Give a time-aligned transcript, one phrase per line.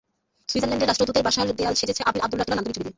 [0.49, 2.89] সুইজারল্যান্ডের রাষ্ট্রদূতের বাসার দেয়াল সেজেছে আবির আবদুল্লাহর তোলা নান্দনিক ছবি দিয়ে।